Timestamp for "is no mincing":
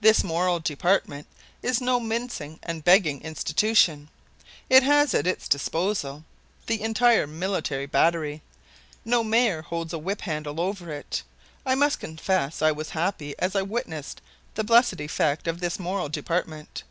1.62-2.58